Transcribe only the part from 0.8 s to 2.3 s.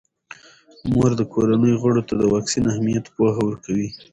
مور د کورنۍ غړو ته د